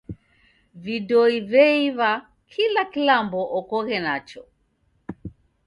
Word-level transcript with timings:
Vidoi 0.83 1.35
veiw'a 1.51 2.11
kila 2.51 2.83
kilambo 2.93 3.41
okoghe 3.59 3.97
nacho. 4.05 4.41